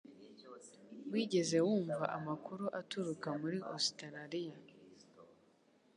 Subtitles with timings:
[1.11, 4.57] Wigeze wumva amakuru aturuka muri Ositaraliya?